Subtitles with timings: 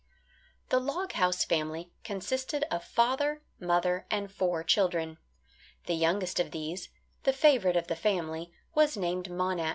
[0.69, 5.19] The log house family consisted of father, mother, and four children.
[5.85, 6.89] The youngest of these
[7.21, 9.69] the favourite of the family, was named Monax.